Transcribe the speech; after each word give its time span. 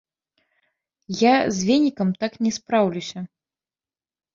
Я 1.19 1.35
з 1.59 1.69
венікам 1.69 2.09
так 2.25 2.33
не 2.49 2.59
спраўлюся. 2.59 3.19